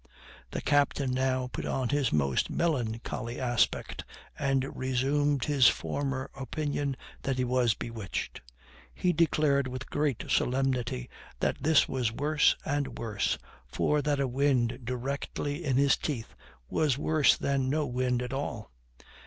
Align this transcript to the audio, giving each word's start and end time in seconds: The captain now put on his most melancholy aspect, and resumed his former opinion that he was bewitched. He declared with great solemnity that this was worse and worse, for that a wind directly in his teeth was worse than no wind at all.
The 0.49 0.61
captain 0.63 1.11
now 1.11 1.45
put 1.53 1.63
on 1.63 1.89
his 1.89 2.11
most 2.11 2.49
melancholy 2.49 3.39
aspect, 3.39 4.03
and 4.39 4.75
resumed 4.75 5.45
his 5.45 5.67
former 5.67 6.31
opinion 6.33 6.97
that 7.21 7.37
he 7.37 7.43
was 7.43 7.75
bewitched. 7.75 8.41
He 8.95 9.13
declared 9.13 9.67
with 9.67 9.91
great 9.91 10.23
solemnity 10.27 11.07
that 11.39 11.61
this 11.61 11.87
was 11.87 12.11
worse 12.11 12.55
and 12.65 12.97
worse, 12.97 13.37
for 13.67 14.01
that 14.01 14.19
a 14.19 14.27
wind 14.27 14.79
directly 14.85 15.63
in 15.63 15.77
his 15.77 15.95
teeth 15.97 16.33
was 16.67 16.97
worse 16.97 17.37
than 17.37 17.69
no 17.69 17.85
wind 17.85 18.23
at 18.23 18.33
all. 18.33 18.71